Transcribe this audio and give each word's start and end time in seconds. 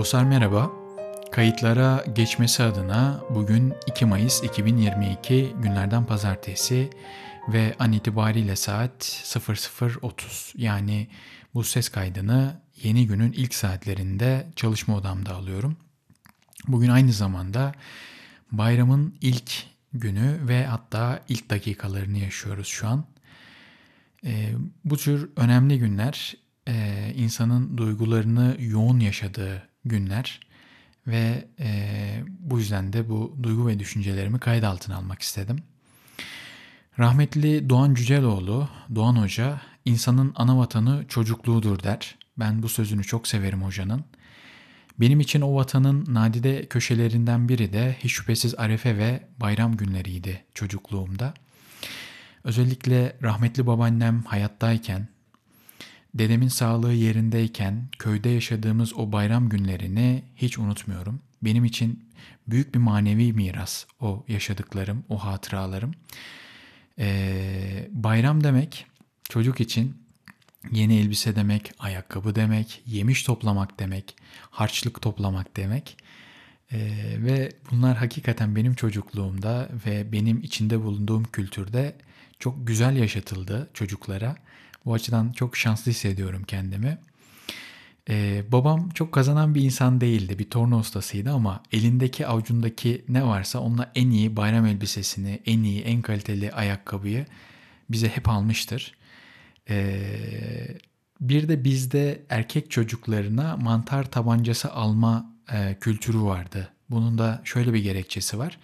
Dostlar 0.00 0.24
merhaba. 0.24 0.72
Kayıtlara 1.32 2.04
geçmesi 2.14 2.62
adına 2.62 3.20
bugün 3.30 3.74
2 3.86 4.04
Mayıs 4.04 4.42
2022 4.42 5.52
günlerden 5.62 6.06
pazartesi 6.06 6.90
ve 7.48 7.74
an 7.78 7.92
itibariyle 7.92 8.56
saat 8.56 9.02
00.30 9.02 10.60
yani 10.60 11.08
bu 11.54 11.64
ses 11.64 11.88
kaydını 11.88 12.60
yeni 12.82 13.06
günün 13.06 13.32
ilk 13.32 13.54
saatlerinde 13.54 14.46
çalışma 14.56 14.96
odamda 14.96 15.34
alıyorum. 15.34 15.76
Bugün 16.68 16.88
aynı 16.88 17.12
zamanda 17.12 17.72
bayramın 18.52 19.14
ilk 19.20 19.52
günü 19.92 20.48
ve 20.48 20.66
hatta 20.66 21.20
ilk 21.28 21.50
dakikalarını 21.50 22.18
yaşıyoruz 22.18 22.66
şu 22.66 22.88
an. 22.88 23.04
E, 24.24 24.52
bu 24.84 24.96
tür 24.96 25.30
önemli 25.36 25.78
günler 25.78 26.34
e, 26.68 27.06
insanın 27.16 27.78
duygularını 27.78 28.56
yoğun 28.58 29.00
yaşadığı 29.00 29.69
günler 29.84 30.40
ve 31.06 31.48
e, 31.60 32.22
bu 32.40 32.58
yüzden 32.58 32.92
de 32.92 33.08
bu 33.08 33.36
duygu 33.42 33.66
ve 33.66 33.78
düşüncelerimi 33.78 34.38
kayıt 34.38 34.64
altına 34.64 34.96
almak 34.96 35.22
istedim. 35.22 35.58
Rahmetli 36.98 37.70
Doğan 37.70 37.94
Cüceloğlu, 37.94 38.68
Doğan 38.94 39.16
Hoca, 39.16 39.60
insanın 39.84 40.32
ana 40.36 40.58
vatanı 40.58 41.04
çocukluğudur 41.08 41.82
der. 41.82 42.18
Ben 42.38 42.62
bu 42.62 42.68
sözünü 42.68 43.04
çok 43.04 43.28
severim 43.28 43.62
hocanın. 43.62 44.04
Benim 45.00 45.20
için 45.20 45.40
o 45.40 45.54
vatanın 45.54 46.14
nadide 46.14 46.66
köşelerinden 46.66 47.48
biri 47.48 47.72
de 47.72 47.96
hiç 47.98 48.12
şüphesiz 48.12 48.54
arefe 48.58 48.96
ve 48.96 49.28
bayram 49.40 49.76
günleriydi 49.76 50.44
çocukluğumda. 50.54 51.34
Özellikle 52.44 53.16
rahmetli 53.22 53.66
babaannem 53.66 54.22
hayattayken, 54.22 55.08
dedemin 56.14 56.48
sağlığı 56.48 56.92
yerindeyken 56.92 57.88
köyde 57.98 58.28
yaşadığımız 58.28 58.94
o 58.94 59.12
bayram 59.12 59.48
günlerini 59.48 60.22
hiç 60.36 60.58
unutmuyorum. 60.58 61.20
Benim 61.42 61.64
için 61.64 62.04
büyük 62.46 62.74
bir 62.74 62.78
manevi 62.78 63.32
miras 63.32 63.86
o 64.00 64.24
yaşadıklarım, 64.28 65.04
o 65.08 65.18
hatıralarım. 65.18 65.94
Ee, 66.98 67.88
bayram 67.90 68.44
demek 68.44 68.86
çocuk 69.28 69.60
için 69.60 69.96
yeni 70.70 70.98
elbise 70.98 71.36
demek, 71.36 71.72
ayakkabı 71.78 72.34
demek, 72.34 72.82
yemiş 72.86 73.22
toplamak 73.22 73.80
demek, 73.80 74.16
harçlık 74.50 75.02
toplamak 75.02 75.56
demek. 75.56 75.96
Ee, 76.72 76.78
ve 77.18 77.52
bunlar 77.70 77.96
hakikaten 77.96 78.56
benim 78.56 78.74
çocukluğumda 78.74 79.68
ve 79.86 80.12
benim 80.12 80.42
içinde 80.42 80.82
bulunduğum 80.82 81.24
kültürde 81.24 81.94
çok 82.38 82.66
güzel 82.66 82.96
yaşatıldı 82.96 83.70
çocuklara. 83.74 84.36
Bu 84.84 84.94
açıdan 84.94 85.32
çok 85.32 85.56
şanslı 85.56 85.90
hissediyorum 85.90 86.42
kendimi. 86.46 86.98
Ee, 88.10 88.44
babam 88.52 88.90
çok 88.90 89.12
kazanan 89.12 89.54
bir 89.54 89.62
insan 89.62 90.00
değildi. 90.00 90.38
Bir 90.38 90.50
torna 90.50 90.78
ustasıydı 90.78 91.30
ama 91.32 91.62
elindeki 91.72 92.26
avucundaki 92.26 93.04
ne 93.08 93.26
varsa 93.26 93.58
onunla 93.58 93.92
en 93.94 94.10
iyi 94.10 94.36
bayram 94.36 94.66
elbisesini, 94.66 95.40
en 95.46 95.62
iyi, 95.62 95.82
en 95.82 96.02
kaliteli 96.02 96.52
ayakkabıyı 96.52 97.26
bize 97.90 98.08
hep 98.08 98.28
almıştır. 98.28 98.94
Ee, 99.70 100.78
bir 101.20 101.48
de 101.48 101.64
bizde 101.64 102.22
erkek 102.28 102.70
çocuklarına 102.70 103.56
mantar 103.56 104.10
tabancası 104.10 104.72
alma 104.72 105.34
e, 105.52 105.76
kültürü 105.80 106.20
vardı. 106.20 106.68
Bunun 106.90 107.18
da 107.18 107.40
şöyle 107.44 107.74
bir 107.74 107.82
gerekçesi 107.82 108.38
var. 108.38 108.58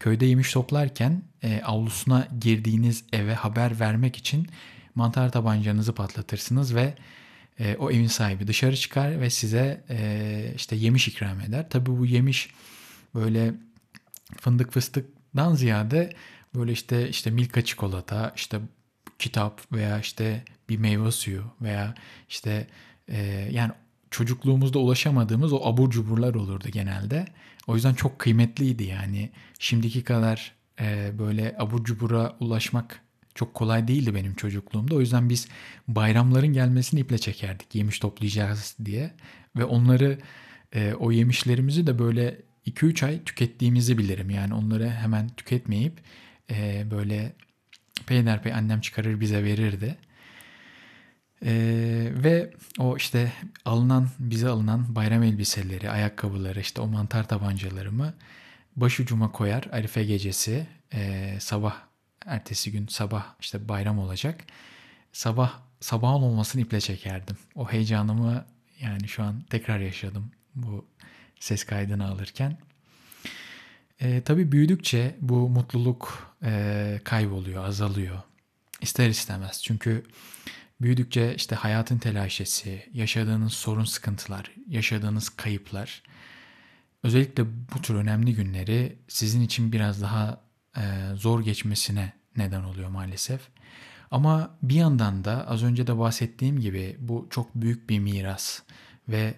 Köyde 0.00 0.26
yemiş 0.26 0.52
toplarken 0.52 1.22
e, 1.42 1.62
avlusuna 1.62 2.28
girdiğiniz 2.40 3.04
eve 3.12 3.34
haber 3.34 3.80
vermek 3.80 4.16
için 4.16 4.46
mantar 4.94 5.32
tabancanızı 5.32 5.94
patlatırsınız 5.94 6.74
ve 6.74 6.94
e, 7.58 7.76
o 7.76 7.90
evin 7.90 8.06
sahibi 8.06 8.46
dışarı 8.46 8.76
çıkar 8.76 9.20
ve 9.20 9.30
size 9.30 9.84
e, 9.90 10.52
işte 10.56 10.76
yemiş 10.76 11.08
ikram 11.08 11.40
eder. 11.40 11.70
Tabii 11.70 11.98
bu 11.98 12.06
yemiş 12.06 12.50
böyle 13.14 13.54
fındık 14.40 14.72
fıstıktan 14.72 15.54
ziyade 15.54 16.12
böyle 16.54 16.72
işte 16.72 17.08
işte 17.08 17.30
milka 17.30 17.64
çikolata, 17.64 18.32
işte 18.36 18.60
kitap 19.18 19.72
veya 19.72 20.00
işte 20.00 20.44
bir 20.68 20.78
meyve 20.78 21.10
suyu 21.10 21.44
veya 21.60 21.94
işte 22.28 22.66
e, 23.08 23.48
yani 23.52 23.72
çocukluğumuzda 24.10 24.78
ulaşamadığımız 24.78 25.52
o 25.52 25.60
abur 25.64 25.90
cuburlar 25.90 26.34
olurdu 26.34 26.68
genelde. 26.68 27.26
O 27.66 27.74
yüzden 27.74 27.94
çok 27.94 28.18
kıymetliydi 28.18 28.84
yani. 28.84 29.30
Şimdiki 29.58 30.04
kadar 30.04 30.52
e, 30.80 31.10
böyle 31.18 31.56
abur 31.58 31.84
cubura 31.84 32.36
ulaşmak 32.40 33.00
çok 33.34 33.54
kolay 33.54 33.88
değildi 33.88 34.14
benim 34.14 34.34
çocukluğumda. 34.34 34.94
O 34.94 35.00
yüzden 35.00 35.28
biz 35.28 35.48
bayramların 35.88 36.52
gelmesini 36.52 37.00
iple 37.00 37.18
çekerdik. 37.18 37.74
Yemiş 37.74 37.98
toplayacağız 37.98 38.76
diye. 38.84 39.10
Ve 39.56 39.64
onları 39.64 40.18
e, 40.74 40.94
o 40.94 41.12
yemişlerimizi 41.12 41.86
de 41.86 41.98
böyle 41.98 42.36
2-3 42.66 43.06
ay 43.06 43.24
tükettiğimizi 43.24 43.98
bilirim. 43.98 44.30
Yani 44.30 44.54
onları 44.54 44.90
hemen 44.90 45.28
tüketmeyip 45.28 46.00
e, 46.50 46.86
böyle 46.90 47.32
peyderpey 48.06 48.52
annem 48.52 48.80
çıkarır 48.80 49.20
bize 49.20 49.44
verirdi. 49.44 49.96
Ee, 51.44 52.08
ve 52.14 52.50
o 52.78 52.96
işte 52.96 53.32
alınan 53.64 54.08
bize 54.18 54.48
alınan 54.48 54.94
bayram 54.94 55.22
elbiseleri, 55.22 55.90
ayakkabıları, 55.90 56.60
işte 56.60 56.80
o 56.80 56.86
mantar 56.86 57.28
tabancalarımı 57.28 58.14
başucuma 58.76 59.32
koyar 59.32 59.64
Arife 59.72 60.04
gecesi 60.04 60.66
e, 60.94 61.30
sabah 61.40 61.74
ertesi 62.26 62.72
gün 62.72 62.86
sabah 62.86 63.34
işte 63.40 63.68
bayram 63.68 63.98
olacak. 63.98 64.44
Sabah 65.12 65.60
sabahın 65.80 66.22
olmasını 66.22 66.62
iple 66.62 66.80
çekerdim. 66.80 67.36
O 67.54 67.72
heyecanımı 67.72 68.44
yani 68.80 69.08
şu 69.08 69.22
an 69.22 69.42
tekrar 69.50 69.78
yaşadım 69.78 70.30
bu 70.54 70.86
ses 71.40 71.64
kaydını 71.64 72.08
alırken. 72.08 72.58
E, 74.00 74.22
tabii 74.22 74.52
büyüdükçe 74.52 75.16
bu 75.20 75.48
mutluluk 75.48 76.34
e, 76.42 77.00
kayboluyor, 77.04 77.64
azalıyor. 77.64 78.22
İster 78.80 79.08
istemez. 79.08 79.62
Çünkü 79.62 80.04
büyüdükçe 80.80 81.34
işte 81.34 81.54
hayatın 81.54 81.98
telaşesi, 81.98 82.88
yaşadığınız 82.92 83.52
sorun 83.52 83.84
sıkıntılar, 83.84 84.50
yaşadığınız 84.68 85.28
kayıplar, 85.28 86.02
özellikle 87.02 87.44
bu 87.46 87.82
tür 87.82 87.94
önemli 87.94 88.34
günleri 88.34 88.98
sizin 89.08 89.40
için 89.40 89.72
biraz 89.72 90.02
daha 90.02 90.40
zor 91.14 91.40
geçmesine 91.40 92.12
neden 92.36 92.62
oluyor 92.62 92.88
maalesef. 92.88 93.40
Ama 94.10 94.50
bir 94.62 94.74
yandan 94.74 95.24
da 95.24 95.48
az 95.48 95.62
önce 95.62 95.86
de 95.86 95.98
bahsettiğim 95.98 96.60
gibi 96.60 96.96
bu 97.00 97.26
çok 97.30 97.54
büyük 97.54 97.90
bir 97.90 97.98
miras 97.98 98.62
ve 99.08 99.34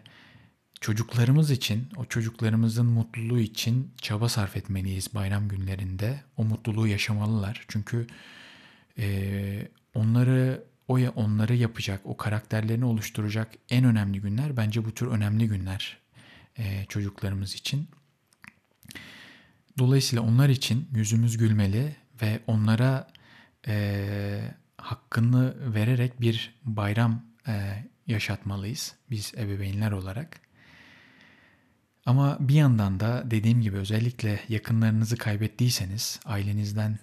çocuklarımız 0.80 1.50
için, 1.50 1.88
o 1.96 2.04
çocuklarımızın 2.04 2.86
mutluluğu 2.86 3.38
için 3.38 3.92
çaba 4.02 4.28
sarf 4.28 4.56
etmeliyiz 4.56 5.14
bayram 5.14 5.48
günlerinde. 5.48 6.20
O 6.36 6.44
mutluluğu 6.44 6.86
yaşamalılar. 6.86 7.64
Çünkü 7.68 8.06
e, 8.98 9.68
onları 9.94 10.64
o 10.88 10.96
ya 10.96 11.10
onları 11.10 11.54
yapacak, 11.54 12.00
o 12.04 12.16
karakterlerini 12.16 12.84
oluşturacak 12.84 13.52
en 13.70 13.84
önemli 13.84 14.20
günler 14.20 14.56
bence 14.56 14.84
bu 14.84 14.94
tür 14.94 15.06
önemli 15.06 15.48
günler 15.48 15.98
e, 16.58 16.84
çocuklarımız 16.88 17.54
için. 17.54 17.88
Dolayısıyla 19.78 20.24
onlar 20.24 20.48
için 20.48 20.88
yüzümüz 20.94 21.36
gülmeli 21.36 21.96
ve 22.22 22.40
onlara 22.46 23.08
e, 23.66 24.54
hakkını 24.78 25.74
vererek 25.74 26.20
bir 26.20 26.54
bayram 26.64 27.22
e, 27.48 27.84
yaşatmalıyız 28.06 28.94
biz 29.10 29.32
ebeveynler 29.38 29.92
olarak. 29.92 30.40
Ama 32.06 32.36
bir 32.40 32.54
yandan 32.54 33.00
da 33.00 33.22
dediğim 33.30 33.60
gibi 33.60 33.76
özellikle 33.76 34.40
yakınlarınızı 34.48 35.16
kaybettiyseniz, 35.16 36.20
ailenizden 36.24 36.98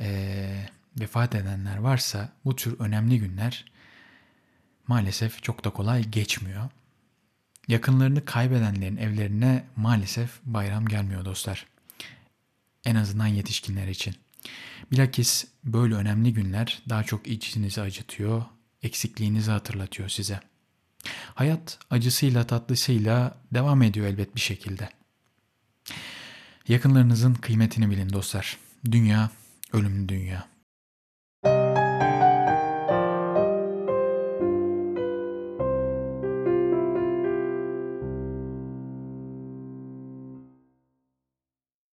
e, 0.00 0.66
vefat 1.00 1.34
edenler 1.34 1.76
varsa 1.76 2.32
bu 2.44 2.56
tür 2.56 2.80
önemli 2.80 3.18
günler 3.18 3.72
maalesef 4.86 5.42
çok 5.42 5.64
da 5.64 5.70
kolay 5.70 6.04
geçmiyor. 6.04 6.70
Yakınlarını 7.68 8.24
kaybedenlerin 8.24 8.96
evlerine 8.96 9.64
maalesef 9.76 10.40
bayram 10.44 10.86
gelmiyor 10.86 11.24
dostlar. 11.24 11.71
En 12.84 12.94
azından 12.94 13.26
yetişkinler 13.26 13.88
için. 13.88 14.14
Bilakis 14.90 15.44
böyle 15.64 15.94
önemli 15.94 16.32
günler 16.32 16.82
daha 16.88 17.04
çok 17.04 17.26
içinizi 17.26 17.80
acıtıyor, 17.80 18.44
eksikliğinizi 18.82 19.50
hatırlatıyor 19.50 20.08
size. 20.08 20.40
Hayat 21.34 21.78
acısıyla 21.90 22.46
tatlısıyla 22.46 23.38
devam 23.54 23.82
ediyor 23.82 24.06
elbet 24.06 24.34
bir 24.34 24.40
şekilde. 24.40 24.88
Yakınlarınızın 26.68 27.34
kıymetini 27.34 27.90
bilin 27.90 28.12
dostlar. 28.12 28.58
Dünya 28.90 29.30
ölümlü 29.72 30.08
dünya. 30.08 30.51